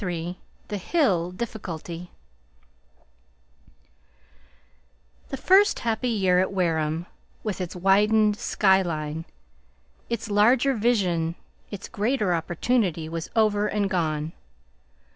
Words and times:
XXIII 0.03 0.37
THE 0.69 0.77
HILL 0.77 1.29
DIFFICULTY 1.33 2.09
The 5.29 5.37
first 5.37 5.79
happy 5.81 6.09
year 6.09 6.39
at 6.39 6.51
Wareham, 6.51 7.05
with 7.43 7.61
its 7.61 7.75
widened 7.75 8.35
sky 8.35 8.81
line, 8.81 9.25
its 10.09 10.31
larger 10.31 10.73
vision, 10.73 11.35
its 11.69 11.87
greater 11.87 12.33
opportunity, 12.33 13.07
was 13.07 13.29
over 13.35 13.67
and 13.67 13.91
gone. 13.91 14.31